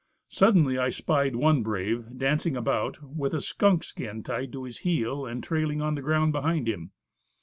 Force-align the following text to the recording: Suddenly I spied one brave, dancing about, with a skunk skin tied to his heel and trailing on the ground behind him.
Suddenly 0.29 0.79
I 0.79 0.89
spied 0.89 1.35
one 1.35 1.61
brave, 1.61 2.17
dancing 2.17 2.57
about, 2.57 2.97
with 3.03 3.35
a 3.35 3.39
skunk 3.39 3.83
skin 3.83 4.23
tied 4.23 4.51
to 4.53 4.63
his 4.63 4.79
heel 4.79 5.27
and 5.27 5.43
trailing 5.43 5.79
on 5.83 5.93
the 5.93 6.01
ground 6.01 6.31
behind 6.31 6.67
him. 6.67 6.89